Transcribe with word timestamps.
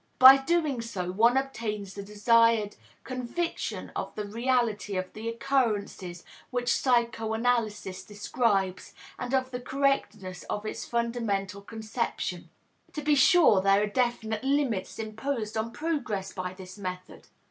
By 0.17 0.37
so 0.37 0.43
doing 0.45 0.81
one 1.15 1.37
obtains 1.37 1.93
the 1.93 2.01
desired 2.01 2.75
conviction 3.03 3.91
of 3.95 4.15
the 4.15 4.25
reality 4.25 4.97
of 4.97 5.13
the 5.13 5.29
occurrences 5.29 6.23
which 6.49 6.73
psychoanalysis 6.75 8.03
describes 8.03 8.95
and 9.19 9.31
of 9.35 9.51
the 9.51 9.61
correctness 9.61 10.41
of 10.45 10.65
its 10.65 10.85
fundamental 10.85 11.61
conception. 11.61 12.49
To 12.93 13.03
be 13.03 13.13
sure, 13.13 13.61
there 13.61 13.83
are 13.83 13.85
definite 13.85 14.43
limits 14.43 14.97
imposed 14.97 15.55
on 15.55 15.69
progress 15.71 16.33
by 16.33 16.53
this 16.55 16.79
method. 16.79 17.27